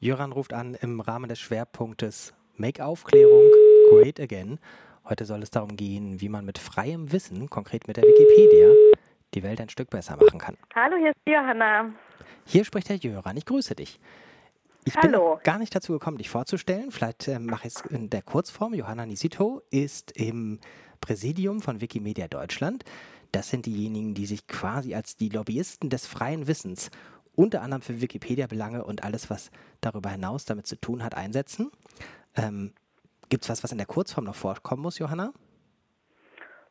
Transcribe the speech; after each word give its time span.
Jöran 0.00 0.30
ruft 0.30 0.52
an 0.52 0.74
im 0.74 1.00
Rahmen 1.00 1.28
des 1.28 1.40
Schwerpunktes 1.40 2.32
Make 2.56 2.84
Aufklärung 2.84 3.50
Great 3.90 4.20
Again. 4.20 4.60
Heute 5.08 5.24
soll 5.24 5.42
es 5.42 5.50
darum 5.50 5.74
gehen, 5.74 6.20
wie 6.20 6.28
man 6.28 6.44
mit 6.44 6.58
freiem 6.58 7.10
Wissen, 7.10 7.50
konkret 7.50 7.88
mit 7.88 7.96
der 7.96 8.04
Wikipedia, 8.04 8.68
die 9.34 9.42
Welt 9.42 9.60
ein 9.60 9.68
Stück 9.68 9.90
besser 9.90 10.16
machen 10.16 10.38
kann. 10.38 10.56
Hallo, 10.72 10.96
hier 10.98 11.10
ist 11.10 11.16
Johanna. 11.26 11.90
Hier 12.44 12.64
spricht 12.64 12.88
der 12.88 12.96
Jöran. 12.96 13.36
Ich 13.36 13.44
grüße 13.44 13.74
dich. 13.74 13.98
Ich 14.84 14.96
Hallo. 14.96 15.34
bin 15.34 15.42
gar 15.42 15.58
nicht 15.58 15.74
dazu 15.74 15.94
gekommen, 15.94 16.18
dich 16.18 16.30
vorzustellen. 16.30 16.92
Vielleicht 16.92 17.26
äh, 17.26 17.40
mache 17.40 17.66
ich 17.66 17.74
es 17.74 17.80
in 17.90 18.08
der 18.08 18.22
Kurzform. 18.22 18.74
Johanna 18.74 19.04
Nisito 19.04 19.62
ist 19.70 20.12
im 20.12 20.60
Präsidium 21.00 21.60
von 21.60 21.80
Wikimedia 21.80 22.28
Deutschland. 22.28 22.84
Das 23.32 23.50
sind 23.50 23.66
diejenigen, 23.66 24.14
die 24.14 24.26
sich 24.26 24.46
quasi 24.46 24.94
als 24.94 25.16
die 25.16 25.28
Lobbyisten 25.28 25.90
des 25.90 26.06
freien 26.06 26.46
Wissens 26.46 26.90
unter 27.38 27.62
anderem 27.62 27.82
für 27.82 28.00
Wikipedia-Belange 28.00 28.84
und 28.84 29.04
alles, 29.04 29.30
was 29.30 29.52
darüber 29.80 30.10
hinaus 30.10 30.44
damit 30.44 30.66
zu 30.66 30.76
tun 30.76 31.04
hat, 31.04 31.16
einsetzen. 31.16 31.70
Ähm, 32.36 32.72
Gibt 33.28 33.44
es 33.44 33.50
was, 33.50 33.62
was 33.62 33.70
in 33.70 33.78
der 33.78 33.86
Kurzform 33.86 34.24
noch 34.24 34.34
vorkommen 34.34 34.82
muss, 34.82 34.98
Johanna? 34.98 35.32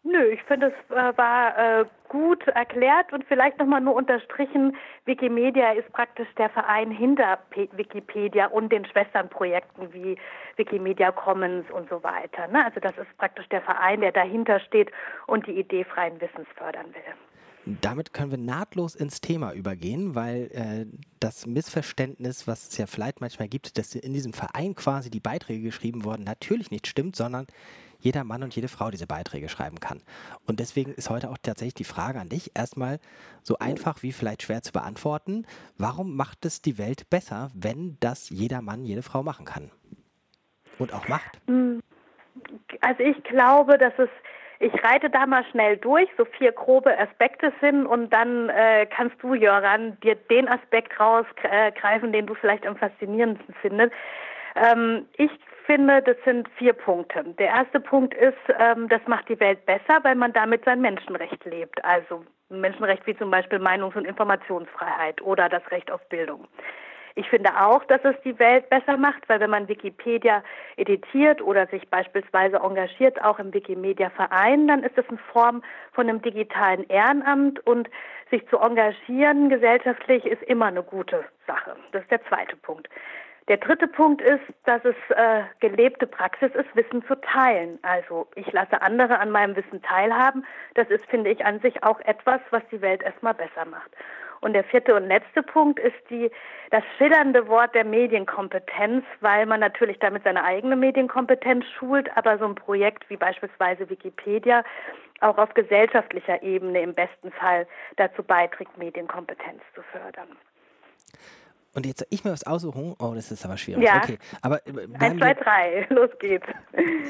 Nö, 0.03 0.25
ich 0.25 0.43
finde, 0.43 0.67
es 0.67 0.95
äh, 0.95 1.17
war 1.17 1.57
äh, 1.57 1.85
gut 2.09 2.45
erklärt 2.47 3.13
und 3.13 3.23
vielleicht 3.25 3.59
nochmal 3.59 3.81
nur 3.81 3.95
unterstrichen, 3.95 4.75
Wikimedia 5.05 5.71
ist 5.71 5.91
praktisch 5.93 6.27
der 6.37 6.49
Verein 6.49 6.91
hinter 6.91 7.39
P 7.49 7.69
Wikipedia 7.73 8.47
und 8.47 8.71
den 8.71 8.85
Schwesternprojekten 8.85 9.93
wie 9.93 10.17
Wikimedia 10.57 11.11
Commons 11.11 11.69
und 11.71 11.89
so 11.89 12.03
weiter. 12.03 12.47
Ne? 12.47 12.65
Also 12.65 12.79
das 12.79 12.97
ist 12.97 13.17
praktisch 13.17 13.47
der 13.49 13.61
Verein, 13.61 14.01
der 14.01 14.11
dahinter 14.11 14.59
steht 14.59 14.91
und 15.27 15.47
die 15.47 15.59
Idee 15.59 15.83
freien 15.83 16.19
Wissens 16.19 16.47
fördern 16.55 16.87
will. 16.93 17.26
Damit 17.81 18.13
können 18.13 18.31
wir 18.31 18.37
nahtlos 18.37 18.95
ins 18.95 19.19
Thema 19.19 19.51
übergehen, 19.51 20.15
weil 20.15 20.49
äh, 20.53 20.85
das 21.19 21.45
Missverständnis, 21.45 22.47
was 22.47 22.69
es 22.69 22.77
ja 22.77 22.87
vielleicht 22.87 23.19
manchmal 23.19 23.49
gibt, 23.49 23.77
dass 23.77 23.93
in 23.93 24.13
diesem 24.13 24.31
Verein 24.31 24.73
quasi 24.73 25.09
die 25.09 25.19
Beiträge 25.19 25.63
geschrieben 25.63 26.05
wurden, 26.05 26.23
natürlich 26.23 26.71
nicht 26.71 26.87
stimmt, 26.87 27.17
sondern 27.17 27.45
jeder 27.99 28.23
Mann 28.23 28.43
und 28.43 28.55
jede 28.55 28.69
Frau 28.69 28.89
diese 28.89 29.07
Beiträge 29.07 29.49
schreiben 29.49 29.81
kann. 29.81 30.01
Und 30.45 30.61
deswegen 30.61 30.93
ist 30.93 31.09
heute 31.09 31.29
auch 31.29 31.37
tatsächlich 31.41 31.73
die 31.73 31.83
Frage 31.83 32.19
an 32.19 32.29
dich 32.29 32.51
erstmal 32.55 32.99
so 33.41 33.57
einfach 33.57 34.01
wie 34.01 34.13
vielleicht 34.13 34.43
schwer 34.43 34.61
zu 34.61 34.71
beantworten. 34.71 35.45
Warum 35.77 36.15
macht 36.15 36.45
es 36.45 36.61
die 36.61 36.77
Welt 36.77 37.09
besser, 37.09 37.49
wenn 37.53 37.97
das 37.99 38.29
jeder 38.29 38.61
Mann, 38.61 38.85
jede 38.85 39.01
Frau 39.01 39.23
machen 39.23 39.45
kann? 39.45 39.71
Und 40.77 40.93
auch 40.93 41.07
macht? 41.09 41.41
Hm. 41.47 41.81
Also 42.81 43.03
ich 43.03 43.21
glaube, 43.23 43.77
dass 43.77 43.93
es 43.97 44.09
ich 44.59 44.73
reite 44.83 45.09
da 45.09 45.25
mal 45.25 45.45
schnell 45.51 45.77
durch, 45.77 46.09
so 46.17 46.25
vier 46.25 46.51
grobe 46.51 46.97
Aspekte 46.97 47.53
sind 47.61 47.85
und 47.85 48.11
dann 48.11 48.49
äh, 48.49 48.85
kannst 48.87 49.21
du, 49.21 49.33
Jöran, 49.33 49.99
dir 50.01 50.15
den 50.15 50.47
Aspekt 50.47 50.99
rausgreifen, 50.99 52.11
den 52.11 52.25
du 52.25 52.33
vielleicht 52.33 52.65
am 52.65 52.75
faszinierendsten 52.75 53.53
findest. 53.61 53.93
Ähm, 54.55 55.05
ich 55.17 55.31
finde, 55.65 56.01
das 56.01 56.17
sind 56.25 56.49
vier 56.57 56.73
Punkte. 56.73 57.23
Der 57.37 57.47
erste 57.47 57.79
Punkt 57.79 58.13
ist, 58.15 58.37
ähm, 58.57 58.87
das 58.89 59.01
macht 59.05 59.29
die 59.29 59.39
Welt 59.39 59.65
besser, 59.65 59.99
weil 60.03 60.15
man 60.15 60.33
damit 60.33 60.65
sein 60.65 60.81
Menschenrecht 60.81 61.43
lebt. 61.45 61.83
Also 61.85 62.23
Menschenrecht 62.49 63.05
wie 63.05 63.17
zum 63.17 63.29
Beispiel 63.29 63.59
Meinungs- 63.59 63.95
und 63.95 64.05
Informationsfreiheit 64.05 65.21
oder 65.21 65.49
das 65.49 65.69
Recht 65.69 65.91
auf 65.91 66.01
Bildung. 66.09 66.47
Ich 67.17 67.27
finde 67.31 67.49
auch, 67.59 67.83
dass 67.85 67.99
es 68.03 68.13
die 68.23 68.37
Welt 68.37 68.69
besser 68.69 68.95
macht, 68.95 69.27
weil 69.27 69.39
wenn 69.39 69.49
man 69.49 69.67
Wikipedia 69.67 70.43
editiert 70.75 71.41
oder 71.41 71.65
sich 71.65 71.89
beispielsweise 71.89 72.57
engagiert, 72.57 73.19
auch 73.23 73.39
im 73.39 73.51
Wikimedia-Verein, 73.51 74.67
dann 74.67 74.83
ist 74.83 74.95
es 74.99 75.05
in 75.09 75.17
Form 75.33 75.63
von 75.93 76.07
einem 76.07 76.21
digitalen 76.21 76.87
Ehrenamt 76.89 77.65
und 77.65 77.89
sich 78.29 78.47
zu 78.49 78.59
engagieren 78.59 79.49
gesellschaftlich 79.49 80.25
ist 80.25 80.43
immer 80.43 80.67
eine 80.67 80.83
gute 80.83 81.25
Sache. 81.47 81.75
Das 81.91 82.03
ist 82.03 82.11
der 82.11 82.23
zweite 82.25 82.55
Punkt. 82.55 82.87
Der 83.47 83.57
dritte 83.57 83.87
Punkt 83.87 84.21
ist, 84.21 84.43
dass 84.65 84.85
es 84.85 84.95
äh, 85.09 85.41
gelebte 85.59 86.05
Praxis 86.05 86.51
ist, 86.53 86.75
Wissen 86.75 87.03
zu 87.07 87.15
teilen. 87.21 87.79
Also 87.81 88.27
ich 88.35 88.51
lasse 88.51 88.83
andere 88.83 89.17
an 89.17 89.31
meinem 89.31 89.55
Wissen 89.55 89.81
teilhaben. 89.81 90.45
Das 90.75 90.87
ist, 90.89 91.05
finde 91.05 91.31
ich, 91.31 91.43
an 91.43 91.61
sich 91.61 91.83
auch 91.83 91.99
etwas, 92.01 92.41
was 92.51 92.61
die 92.71 92.81
Welt 92.81 93.01
erstmal 93.01 93.33
besser 93.33 93.65
macht. 93.65 93.89
Und 94.41 94.53
der 94.53 94.63
vierte 94.63 94.95
und 94.95 95.07
letzte 95.07 95.41
Punkt 95.43 95.79
ist 95.79 95.95
die, 96.09 96.29
das 96.69 96.83
schillernde 96.97 97.47
Wort 97.47 97.73
der 97.73 97.85
Medienkompetenz, 97.85 99.03
weil 99.21 99.45
man 99.45 99.59
natürlich 99.59 99.99
damit 99.99 100.23
seine 100.23 100.43
eigene 100.43 100.75
Medienkompetenz 100.75 101.65
schult, 101.77 102.15
aber 102.15 102.37
so 102.37 102.45
ein 102.45 102.55
Projekt 102.55 103.09
wie 103.09 103.17
beispielsweise 103.17 103.89
Wikipedia 103.89 104.63
auch 105.21 105.37
auf 105.37 105.53
gesellschaftlicher 105.53 106.43
Ebene 106.43 106.81
im 106.81 106.93
besten 106.93 107.31
Fall 107.31 107.67
dazu 107.95 108.23
beiträgt, 108.23 108.77
Medienkompetenz 108.77 109.61
zu 109.73 109.81
fördern. 109.91 110.27
Und 111.73 111.85
jetzt 111.85 111.99
soll 111.99 112.07
ich 112.09 112.23
mir 112.23 112.31
was 112.31 112.45
aussuchen. 112.45 112.95
Oh, 112.99 113.13
das 113.13 113.31
ist 113.31 113.45
aber 113.45 113.57
schwierig. 113.57 113.83
Ja. 113.83 113.97
Okay, 114.03 114.17
aber 114.41 114.65
äh, 114.67 114.87
Eins, 114.99 115.19
zwei, 115.19 115.33
drei. 115.33 115.87
Los 115.89 116.09
geht's. 116.19 116.47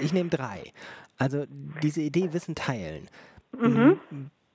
Ich 0.01 0.13
nehme 0.13 0.29
drei. 0.29 0.71
Also 1.17 1.45
diese 1.81 2.01
Idee 2.01 2.33
Wissen 2.33 2.53
teilen. 2.53 3.07
Mhm. 3.53 3.99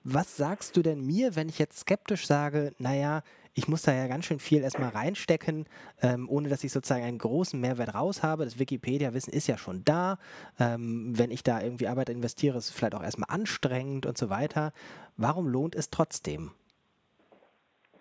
Was 0.04 0.36
sagst 0.36 0.76
du 0.76 0.82
denn 0.82 1.04
mir, 1.06 1.36
wenn 1.36 1.48
ich 1.48 1.58
jetzt 1.58 1.80
skeptisch 1.80 2.26
sage, 2.26 2.72
naja, 2.78 3.22
ich 3.54 3.68
muss 3.68 3.82
da 3.82 3.92
ja 3.92 4.06
ganz 4.06 4.24
schön 4.24 4.38
viel 4.38 4.62
erstmal 4.62 4.88
reinstecken, 4.88 5.66
ähm, 6.02 6.28
ohne 6.28 6.48
dass 6.48 6.64
ich 6.64 6.72
sozusagen 6.72 7.04
einen 7.04 7.18
großen 7.18 7.60
Mehrwert 7.60 7.94
raus 7.94 8.22
habe. 8.22 8.44
Das 8.44 8.58
Wikipedia-Wissen 8.58 9.32
ist 9.32 9.46
ja 9.46 9.58
schon 9.58 9.84
da. 9.84 10.18
Ähm, 10.58 11.12
wenn 11.16 11.30
ich 11.30 11.42
da 11.42 11.60
irgendwie 11.60 11.86
Arbeit 11.86 12.08
investiere, 12.08 12.56
ist 12.56 12.70
es 12.70 12.74
vielleicht 12.74 12.94
auch 12.94 13.02
erstmal 13.02 13.28
anstrengend 13.30 14.06
und 14.06 14.16
so 14.16 14.30
weiter. 14.30 14.72
Warum 15.16 15.48
lohnt 15.48 15.74
es 15.74 15.90
trotzdem? 15.90 16.52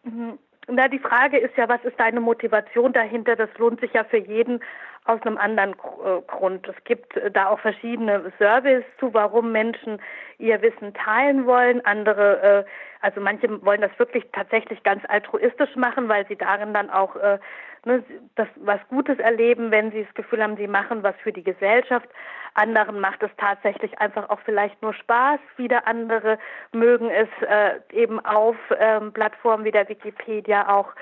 Mhm. 0.03 0.39
Na, 0.67 0.87
die 0.87 0.99
Frage 0.99 1.37
ist 1.37 1.57
ja, 1.57 1.67
was 1.67 1.83
ist 1.83 1.99
deine 1.99 2.21
Motivation 2.21 2.93
dahinter? 2.93 3.35
Das 3.35 3.49
lohnt 3.57 3.81
sich 3.81 3.91
ja 3.93 4.05
für 4.05 4.19
jeden 4.19 4.61
aus 5.05 5.21
einem 5.23 5.37
anderen 5.37 5.73
äh, 5.73 6.21
Grund. 6.27 6.67
Es 6.67 6.83
gibt 6.83 7.17
äh, 7.17 7.31
da 7.31 7.49
auch 7.49 7.59
verschiedene 7.59 8.31
Surveys 8.37 8.83
zu, 8.99 9.13
warum 9.13 9.51
Menschen 9.51 9.99
ihr 10.37 10.61
Wissen 10.61 10.93
teilen 10.93 11.45
wollen. 11.45 11.83
Andere, 11.85 12.41
äh, 12.41 12.63
also 13.01 13.19
manche 13.19 13.63
wollen 13.65 13.81
das 13.81 13.97
wirklich 13.97 14.25
tatsächlich 14.31 14.83
ganz 14.83 15.03
altruistisch 15.07 15.75
machen, 15.75 16.07
weil 16.07 16.27
sie 16.27 16.35
darin 16.35 16.73
dann 16.73 16.91
auch 16.91 17.15
ne, 17.85 18.03
das 18.35 18.47
was 18.57 18.79
Gutes 18.89 19.17
erleben, 19.17 19.71
wenn 19.71 19.91
sie 19.91 20.03
das 20.03 20.13
Gefühl 20.13 20.43
haben, 20.43 20.55
sie 20.55 20.67
machen 20.67 21.01
was 21.01 21.15
für 21.23 21.33
die 21.33 21.43
Gesellschaft. 21.43 22.07
Anderen 22.53 22.99
macht 22.99 23.23
es 23.23 23.31
tatsächlich 23.37 23.97
einfach 23.99 24.29
auch 24.29 24.39
vielleicht 24.45 24.79
nur 24.83 24.93
Spaß. 24.93 25.39
Wieder 25.57 25.87
andere 25.87 26.37
mögen 26.73 27.09
es 27.09 27.29
eben 27.91 28.23
auf 28.23 28.55
ähm, 28.77 29.11
Plattformen 29.13 29.63
wie 29.63 29.71
der 29.71 29.89
Wikipedia 29.89 30.69
auch 30.69 30.93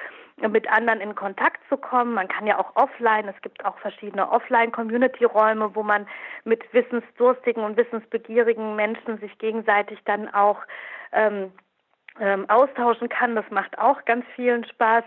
mit 0.48 0.72
anderen 0.72 1.02
in 1.02 1.16
Kontakt 1.16 1.60
zu 1.68 1.78
kommen. 1.78 2.14
Man 2.14 2.28
kann 2.28 2.48
ja 2.48 2.58
auch 2.58 2.76
offline, 2.76 3.28
es 3.28 3.42
gibt 3.42 3.66
auch 3.66 3.78
verschiedene 3.80 4.32
Offline-Community-Räume, 4.32 5.76
wo 5.76 5.84
man 5.84 6.08
mit 6.46 6.64
wissensdurstigen 6.74 7.64
und 7.64 7.78
wissensbegierigen 7.78 8.76
Menschen 8.76 9.18
sich 9.20 9.38
gegenseitig 9.40 10.00
dann 10.06 10.34
auch 10.34 10.60
ähm, 11.12 11.52
ähm, 12.20 12.50
austauschen 12.50 13.10
kann. 13.10 13.36
Das 13.36 13.50
macht 13.50 13.78
auch 13.78 14.06
ganz 14.06 14.26
vielen 14.36 14.64
Spaß. 14.66 15.04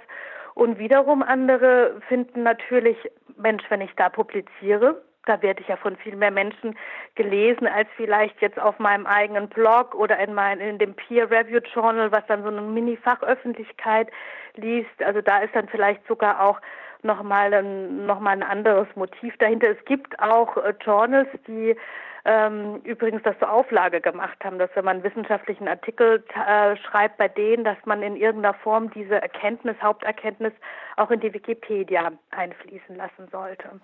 Und 0.54 0.78
wiederum 0.78 1.22
andere 1.22 2.00
finden 2.09 2.43
natürlich, 2.43 2.99
Mensch, 3.37 3.64
wenn 3.70 3.81
ich 3.81 3.94
da 3.97 4.09
publiziere, 4.09 5.03
da 5.26 5.40
werde 5.42 5.60
ich 5.60 5.68
ja 5.68 5.76
von 5.76 5.96
viel 5.96 6.16
mehr 6.16 6.30
Menschen 6.30 6.76
gelesen 7.14 7.66
als 7.66 7.88
vielleicht 7.96 8.40
jetzt 8.40 8.58
auf 8.58 8.78
meinem 8.78 9.06
eigenen 9.06 9.48
Blog 9.48 9.94
oder 9.94 10.18
in, 10.18 10.34
mein, 10.34 10.60
in 10.60 10.78
dem 10.78 10.94
Peer 10.94 11.30
Review 11.30 11.60
Journal, 11.74 12.10
was 12.10 12.26
dann 12.26 12.42
so 12.42 12.48
eine 12.48 12.62
Mini-Fachöffentlichkeit 12.62 14.08
liest. 14.56 15.02
Also 15.04 15.20
da 15.20 15.38
ist 15.38 15.54
dann 15.54 15.68
vielleicht 15.68 16.06
sogar 16.06 16.42
auch 16.42 16.60
nochmal 17.02 17.52
ein, 17.52 18.06
noch 18.06 18.20
mal 18.20 18.30
ein 18.30 18.42
anderes 18.42 18.88
Motiv 18.94 19.36
dahinter. 19.38 19.68
Es 19.70 19.84
gibt 19.84 20.18
auch 20.20 20.56
äh, 20.56 20.74
Journals, 20.84 21.28
die 21.46 21.76
ähm, 22.24 22.80
übrigens 22.84 23.22
das 23.24 23.36
zur 23.38 23.50
Auflage 23.50 24.00
gemacht 24.00 24.44
haben, 24.44 24.58
dass 24.58 24.70
wenn 24.74 24.84
man 24.84 24.96
einen 24.96 25.04
wissenschaftlichen 25.04 25.66
Artikel 25.66 26.24
äh, 26.34 26.76
schreibt 26.76 27.16
bei 27.16 27.28
denen, 27.28 27.64
dass 27.64 27.78
man 27.84 28.02
in 28.02 28.16
irgendeiner 28.16 28.54
Form 28.54 28.90
diese 28.92 29.20
Erkenntnis, 29.20 29.76
Haupterkenntnis 29.82 30.52
auch 30.96 31.10
in 31.10 31.20
die 31.20 31.34
Wikipedia 31.34 32.12
einfließen 32.30 32.94
lassen 32.96 33.28
sollte. 33.32 33.80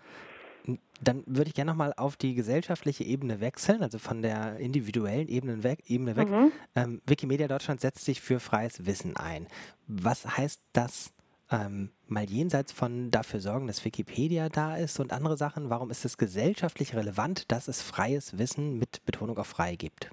Dann 1.00 1.22
würde 1.26 1.48
ich 1.48 1.54
gerne 1.54 1.70
nochmal 1.70 1.94
auf 1.96 2.16
die 2.16 2.34
gesellschaftliche 2.34 3.04
Ebene 3.04 3.40
wechseln, 3.40 3.82
also 3.82 3.98
von 3.98 4.22
der 4.22 4.56
individuellen 4.58 5.28
Ebene 5.28 5.62
weg. 5.62 5.84
Ebene 5.86 6.16
weg. 6.16 6.28
Mhm. 6.28 6.52
Ähm, 6.74 7.02
Wikimedia 7.06 7.48
Deutschland 7.48 7.80
setzt 7.80 8.04
sich 8.04 8.20
für 8.20 8.40
freies 8.40 8.84
Wissen 8.84 9.16
ein. 9.16 9.46
Was 9.86 10.36
heißt 10.36 10.60
das 10.72 11.14
ähm, 11.50 11.90
mal 12.06 12.24
jenseits 12.24 12.72
von 12.72 13.10
dafür 13.10 13.40
sorgen, 13.40 13.66
dass 13.66 13.84
Wikipedia 13.84 14.48
da 14.48 14.76
ist 14.76 15.00
und 15.00 15.12
andere 15.12 15.36
Sachen? 15.36 15.70
Warum 15.70 15.90
ist 15.90 16.04
es 16.04 16.18
gesellschaftlich 16.18 16.94
relevant, 16.94 17.50
dass 17.50 17.68
es 17.68 17.82
freies 17.82 18.38
Wissen 18.38 18.78
mit 18.78 19.04
Betonung 19.06 19.38
auf 19.38 19.46
frei 19.46 19.76
gibt? 19.76 20.10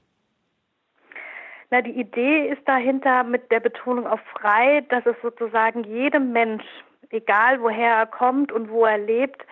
Na, 1.71 1.81
die 1.81 1.99
Idee 1.99 2.49
ist 2.49 2.61
dahinter 2.67 3.23
mit 3.23 3.51
der 3.51 3.59
Betonung 3.59 4.05
auf 4.07 4.21
frei, 4.39 4.85
dass 4.89 5.05
es 5.05 5.15
sozusagen 5.21 5.83
jedem 5.83 6.31
Mensch, 6.31 6.63
egal 7.09 7.61
woher 7.61 7.95
er 7.95 8.05
kommt 8.05 8.51
und 8.51 8.69
wo 8.69 8.85
er 8.85 8.99
lebt, 8.99 9.45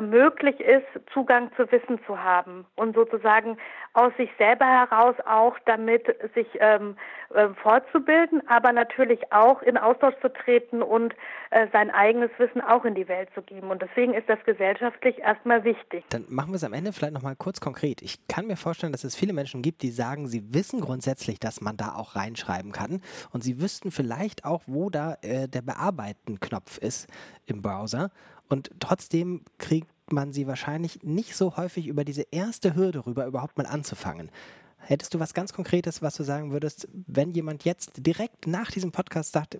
möglich 0.00 0.58
ist, 0.60 0.86
Zugang 1.12 1.50
zu 1.56 1.70
Wissen 1.70 1.98
zu 2.06 2.22
haben 2.22 2.66
und 2.76 2.94
sozusagen 2.94 3.56
aus 3.92 4.12
sich 4.16 4.30
selber 4.38 4.66
heraus 4.66 5.16
auch 5.26 5.56
damit 5.64 6.06
sich 6.34 6.46
ähm, 6.60 6.96
äh, 7.34 7.48
fortzubilden, 7.62 8.46
aber 8.48 8.72
natürlich 8.72 9.32
auch 9.32 9.62
in 9.62 9.76
Austausch 9.76 10.14
zu 10.20 10.32
treten 10.32 10.82
und 10.82 11.14
äh, 11.50 11.66
sein 11.72 11.90
eigenes 11.90 12.30
Wissen 12.38 12.60
auch 12.60 12.84
in 12.84 12.94
die 12.94 13.08
Welt 13.08 13.30
zu 13.34 13.42
geben. 13.42 13.70
Und 13.70 13.82
deswegen 13.82 14.14
ist 14.14 14.28
das 14.28 14.38
gesellschaftlich 14.44 15.18
erstmal 15.18 15.64
wichtig. 15.64 16.04
Dann 16.10 16.24
machen 16.28 16.50
wir 16.50 16.56
es 16.56 16.64
am 16.64 16.72
Ende 16.72 16.92
vielleicht 16.92 17.14
nochmal 17.14 17.36
kurz 17.36 17.60
konkret. 17.60 18.02
Ich 18.02 18.26
kann 18.28 18.46
mir 18.46 18.56
vorstellen, 18.56 18.92
dass 18.92 19.04
es 19.04 19.16
viele 19.16 19.32
Menschen 19.32 19.62
gibt, 19.62 19.82
die 19.82 19.90
sagen, 19.90 20.28
sie 20.28 20.54
wissen 20.54 20.80
grundsätzlich, 20.80 21.40
dass 21.40 21.60
man 21.60 21.76
da 21.76 21.94
auch 21.96 22.16
reinschreiben 22.16 22.72
kann 22.72 23.00
und 23.32 23.42
sie 23.42 23.60
wüssten 23.60 23.90
vielleicht 23.90 24.44
auch, 24.44 24.62
wo 24.66 24.90
da 24.90 25.16
äh, 25.22 25.48
der 25.48 25.62
Bearbeiten-Knopf 25.62 26.78
ist 26.78 27.08
im 27.46 27.62
Browser. 27.62 28.10
Und 28.48 28.70
trotzdem 28.80 29.42
kriegt 29.58 29.90
man 30.10 30.32
sie 30.32 30.46
wahrscheinlich 30.46 31.02
nicht 31.02 31.36
so 31.36 31.56
häufig 31.56 31.88
über 31.88 32.04
diese 32.04 32.22
erste 32.30 32.74
Hürde 32.74 33.06
rüber, 33.06 33.26
überhaupt 33.26 33.58
mal 33.58 33.66
anzufangen. 33.66 34.30
Hättest 34.78 35.14
du 35.14 35.18
was 35.18 35.34
ganz 35.34 35.52
Konkretes, 35.52 36.00
was 36.00 36.14
du 36.14 36.22
sagen 36.22 36.52
würdest, 36.52 36.88
wenn 36.92 37.32
jemand 37.32 37.64
jetzt 37.64 38.06
direkt 38.06 38.46
nach 38.46 38.70
diesem 38.70 38.92
Podcast 38.92 39.32
sagt, 39.32 39.58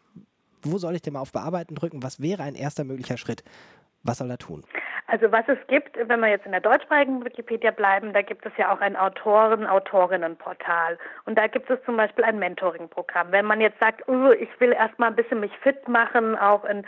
wo 0.63 0.79
soll 0.79 0.95
ich 0.95 1.03
denn 1.03 1.15
mal 1.15 1.21
auf 1.21 1.33
Bearbeiten 1.33 1.75
drücken? 1.75 2.03
Was 2.03 2.21
wäre 2.21 2.43
ein 2.43 2.55
erster 2.55 2.85
möglicher 2.85 3.17
Schritt? 3.17 3.43
Was 4.03 4.19
soll 4.19 4.31
er 4.31 4.39
tun? 4.39 4.63
Also 5.09 5.31
was 5.31 5.45
es 5.47 5.59
gibt, 5.69 5.97
wenn 5.97 6.21
wir 6.21 6.29
jetzt 6.29 6.47
in 6.47 6.53
der 6.53 6.61
deutschsprachigen 6.61 7.25
Wikipedia 7.25 7.71
bleiben, 7.71 8.13
da 8.13 8.23
gibt 8.23 8.45
es 8.45 8.53
ja 8.57 8.75
auch 8.75 8.81
ein 8.81 8.97
Autoren-Autorinnen-Portal. 8.97 10.99
Und 11.27 11.39
da 11.39 11.47
gibt 11.47 11.71
es 11.71 11.79
zum 11.85 11.97
Beispiel 11.97 12.25
ein 12.25 12.41
Mentoring-Programm. 12.41 13.31
Wenn 13.31 13.45
man 13.45 13.61
jetzt 13.61 13.79
sagt, 13.79 14.09
oh, 14.09 14.33
ich 14.33 14.49
will 14.59 14.73
erstmal 14.73 15.11
ein 15.11 15.17
bisschen 15.17 15.41
mich 15.41 15.57
fit 15.59 15.87
machen, 15.87 16.37
auch 16.37 16.65
in 16.65 16.85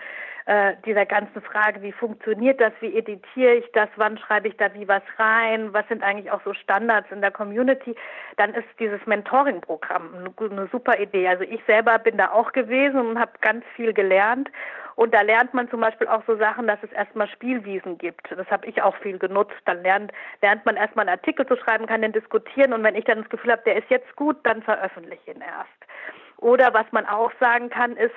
äh, 0.46 0.74
dieser 0.86 1.06
ganzen 1.06 1.42
Frage, 1.42 1.82
wie 1.82 1.92
funktioniert 1.92 2.60
das, 2.60 2.72
wie 2.80 2.96
editiere 2.96 3.56
ich 3.56 3.70
das, 3.72 3.88
wann 3.96 4.16
schreibe 4.16 4.48
ich 4.48 4.56
da 4.56 4.72
wie 4.72 4.88
was 4.88 5.02
rein, 5.18 5.74
was 5.74 5.86
sind 5.88 6.02
eigentlich 6.02 6.30
auch 6.30 6.40
so 6.42 6.54
Standards 6.54 7.12
in 7.12 7.20
der 7.20 7.30
Community, 7.30 7.94
dann 8.38 8.54
ist 8.54 8.66
dieses 8.80 9.04
Mentoring-Programm 9.06 10.14
eine, 10.14 10.50
eine 10.50 10.66
super 10.72 10.98
Idee. 10.98 11.28
Also 11.28 11.44
ich 11.44 11.62
selber 11.66 11.98
bin 11.98 12.16
da 12.16 12.30
auch 12.30 12.52
gewesen 12.52 12.98
und 12.98 13.20
habe 13.20 13.32
ganz 13.42 13.62
viel 13.76 13.92
gelernt. 13.92 14.48
Und 14.98 15.14
da 15.14 15.20
lernt 15.20 15.54
man 15.54 15.70
zum 15.70 15.80
Beispiel 15.80 16.08
auch 16.08 16.24
so 16.26 16.36
Sachen, 16.38 16.66
dass 16.66 16.82
es 16.82 16.90
erstmal 16.90 17.28
Spielwiesen 17.28 17.98
gibt. 17.98 18.32
Das 18.36 18.48
habe 18.50 18.66
ich 18.66 18.82
auch 18.82 18.96
viel 18.96 19.16
genutzt. 19.16 19.54
Dann 19.64 19.80
lernt, 19.84 20.10
lernt 20.42 20.66
man 20.66 20.74
erstmal 20.74 21.06
einen 21.06 21.16
Artikel 21.16 21.46
zu 21.46 21.56
schreiben, 21.56 21.86
kann 21.86 22.02
den 22.02 22.10
diskutieren 22.10 22.72
und 22.72 22.82
wenn 22.82 22.96
ich 22.96 23.04
dann 23.04 23.20
das 23.20 23.28
Gefühl 23.28 23.52
habe, 23.52 23.62
der 23.64 23.76
ist 23.76 23.88
jetzt 23.90 24.16
gut, 24.16 24.36
dann 24.42 24.60
veröffentliche 24.60 25.22
ich 25.30 25.36
ihn 25.36 25.40
erst. 25.40 25.70
Oder 26.38 26.74
was 26.74 26.90
man 26.90 27.06
auch 27.06 27.30
sagen 27.38 27.70
kann, 27.70 27.96
ist, 27.96 28.14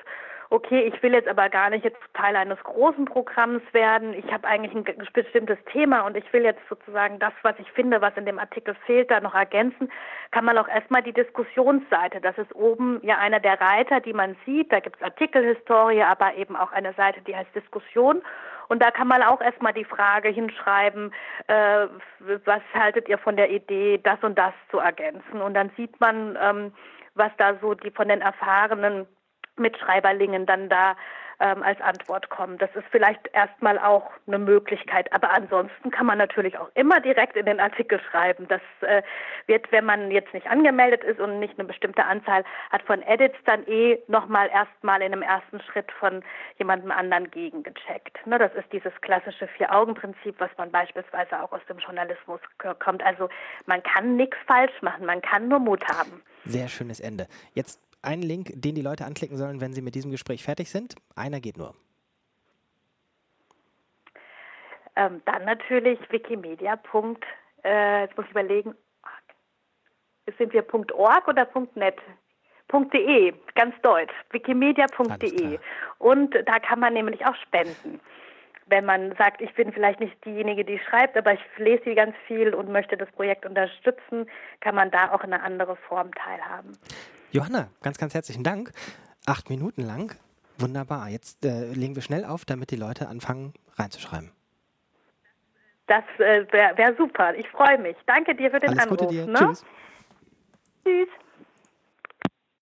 okay, 0.52 0.82
ich 0.94 1.02
will 1.02 1.14
jetzt 1.14 1.30
aber 1.30 1.48
gar 1.50 1.70
nicht 1.70 1.86
jetzt 1.86 2.02
Teil 2.14 2.36
eines 2.36 2.60
großen 2.60 3.06
Programms 3.06 3.64
werden. 3.72 4.14
Ich 4.14 4.32
habe 4.34 4.46
eigentlich 4.46 4.76
ein 4.76 4.84
bestimmtes 5.14 5.58
Thema 5.72 6.02
und 6.02 6.18
ich 6.18 6.32
will 6.34 6.44
jetzt 6.44 6.62
sozusagen 6.68 7.20
das, 7.20 7.32
was 7.42 7.56
ich 7.58 7.72
finde, 7.72 8.02
was 8.02 8.16
in 8.18 8.26
dem 8.26 8.38
Artikel 8.38 8.76
fehlt, 8.86 9.10
da 9.10 9.22
noch 9.22 9.34
ergänzen, 9.34 9.90
kann 10.32 10.44
man 10.44 10.58
auch 10.58 10.68
erstmal 10.68 11.04
die 11.04 11.14
Diskussionsseite. 11.14 12.20
Das 12.20 12.38
ist 12.38 12.54
oben 12.54 13.00
ja 13.02 13.18
einer 13.18 13.40
der 13.40 13.62
Reiter, 13.62 14.02
die 14.02 14.12
man 14.12 14.36
sieht. 14.46 14.74
Da 14.74 14.82
gibt 14.82 14.98
es 14.98 15.02
Artikelhistorie, 15.02 16.04
aber 16.04 16.36
eben 16.36 16.58
auch 16.58 16.74
eine 16.74 16.94
Seite, 16.94 17.22
die 17.22 17.36
heißt 17.36 17.56
Diskussion. 17.56 18.22
Und 18.68 18.82
da 18.82 18.92
kann 18.92 19.08
man 19.08 19.24
auch 19.24 19.40
erstmal 19.40 19.74
die 19.74 19.86
Frage 19.86 20.30
hinschreiben, 20.30 21.14
äh, 21.48 21.88
was 22.44 22.62
haltet 22.74 23.08
ihr 23.08 23.18
von 23.18 23.38
der 23.38 23.50
Idee, 23.50 24.02
das 24.04 24.22
und 24.22 24.38
das 24.38 24.54
zu 24.70 24.80
ergänzen? 24.80 25.42
Und 25.42 25.54
dann 25.54 25.72
sieht 25.78 25.98
man, 26.02 26.38
ähm, 26.42 26.74
was 27.16 27.32
da 27.38 27.56
so 27.62 27.74
die 27.74 27.92
von 27.92 28.10
den 28.10 28.22
erfahrenen 28.22 29.08
Mitschreiberlingen 29.58 30.46
dann 30.46 30.70
da 30.70 30.96
ähm, 31.42 31.64
als 31.64 31.82
Antwort 31.82 32.30
kommen. 32.30 32.58
Das 32.60 32.70
ist 32.76 32.86
vielleicht 32.92 33.28
erstmal 33.34 33.80
auch 33.80 34.12
eine 34.28 34.38
Möglichkeit. 34.38 35.12
Aber 35.12 35.32
ansonsten 35.32 35.90
kann 35.90 36.06
man 36.06 36.18
natürlich 36.18 36.58
auch 36.58 36.70
immer 36.76 37.02
direkt 37.02 37.36
in 37.36 37.48
den 37.48 37.60
Artikel 37.60 38.00
schreiben. 38.00 38.48
Das 38.48 38.62
äh, 38.82 39.02
wird, 39.48 39.72
wenn 39.72 39.86
man 39.86 40.12
jetzt 40.12 40.34
nicht 40.34 40.48
angemeldet 40.48 41.04
ist 41.04 41.20
und 41.20 41.40
nicht 41.40 41.58
eine 41.58 41.68
bestimmte 41.68 42.06
Anzahl 42.06 42.44
hat 42.70 42.84
von 42.84 43.02
Edits, 43.02 43.38
dann 43.46 43.66
eh 43.68 44.00
nochmal 44.08 44.50
erstmal 44.50 45.02
in 45.02 45.14
einem 45.14 45.24
ersten 45.24 45.60
Schritt 45.62 45.92
von 45.94 46.24
jemandem 46.58 46.92
anderen 46.92 47.32
gegengecheckt. 47.32 48.26
Ne, 48.28 48.38
das 48.38 48.54
ist 48.54 48.72
dieses 48.72 48.94
klassische 49.02 49.48
Vier-Augen-Prinzip, 49.48 50.36
was 50.40 50.52
man 50.58 50.72
beispielsweise 50.72 51.42
auch 51.42 51.52
aus 51.52 51.62
dem 51.68 51.80
Journalismus 51.80 52.40
kommt. 52.80 53.04
Also 53.04 53.30
man 53.66 53.82
kann 53.82 54.16
nichts 54.16 54.38
falsch 54.46 54.82
machen, 54.82 55.06
man 55.06 55.22
kann 55.22 55.48
nur 55.48 55.60
Mut 55.60 55.84
haben. 55.88 56.22
Sehr 56.46 56.68
schönes 56.68 57.00
Ende. 57.00 57.28
Jetzt 57.54 57.80
einen 58.02 58.24
Link, 58.24 58.52
den 58.54 58.76
die 58.76 58.82
Leute 58.82 59.06
anklicken 59.06 59.38
sollen, 59.38 59.62
wenn 59.62 59.74
sie 59.74 59.82
mit 59.82 59.96
diesem 59.96 60.12
Gespräch 60.12 60.44
fertig 60.44 60.70
sind. 60.70 60.96
Einer 61.16 61.40
geht 61.40 61.58
nur. 61.58 61.76
Ähm, 64.96 65.22
dann 65.26 65.46
natürlich 65.46 66.00
Wikimedia. 66.12 66.80
Äh, 67.64 68.02
jetzt 68.02 68.18
muss 68.18 68.26
ich 68.26 68.32
überlegen, 68.32 68.76
sind 70.38 70.54
wir 70.54 70.66
.org 70.74 71.28
oder 71.28 71.48
.net? 71.76 71.98
.de, 72.94 73.34
ganz 73.56 73.76
deutsch, 73.82 74.14
wikimedia.de. 74.30 75.60
Und 76.00 76.34
da 76.46 76.60
kann 76.60 76.80
man 76.80 76.94
nämlich 76.94 77.26
auch 77.26 77.36
spenden. 77.36 78.00
Wenn 78.68 78.86
man 78.86 79.14
sagt, 79.18 79.42
ich 79.42 79.54
bin 79.56 79.74
vielleicht 79.74 80.00
nicht 80.00 80.24
diejenige, 80.24 80.64
die 80.64 80.80
schreibt, 80.80 81.18
aber 81.18 81.34
ich 81.34 81.42
lese 81.58 81.84
sie 81.84 81.96
ganz 81.96 82.16
viel 82.28 82.54
und 82.54 82.70
möchte 82.70 82.96
das 82.96 83.12
Projekt 83.12 83.46
unterstützen, 83.46 84.30
kann 84.62 84.76
man 84.76 84.90
da 84.90 85.12
auch 85.12 85.24
in 85.26 85.34
eine 85.34 85.44
andere 85.44 85.76
Form 85.76 86.14
teilhaben. 86.14 86.78
Johanna, 87.32 87.70
ganz, 87.82 87.98
ganz 87.98 88.14
herzlichen 88.14 88.44
Dank. 88.44 88.72
Acht 89.26 89.50
Minuten 89.50 89.82
lang. 89.82 90.16
Wunderbar. 90.58 91.10
Jetzt 91.10 91.46
äh, 91.46 91.72
legen 91.74 91.96
wir 91.96 92.02
schnell 92.02 92.26
auf, 92.26 92.46
damit 92.46 92.72
die 92.72 92.76
Leute 92.76 93.08
anfangen 93.08 93.54
reinzuschreiben. 93.78 94.32
Das 95.88 96.04
äh, 96.20 96.46
wäre 96.52 96.78
wär 96.78 96.96
super. 96.98 97.36
Ich 97.36 97.48
freue 97.50 97.78
mich. 97.78 97.98
Danke 98.06 98.36
dir 98.36 98.52
für 98.52 98.60
den 98.60 98.70
Alles 98.70 98.84
Anruf. 98.84 98.98
Gute 98.98 99.12
dir. 99.12 99.26
Ne? 99.26 99.34
Tschüss. 99.34 99.66
Tschüss. 100.84 101.08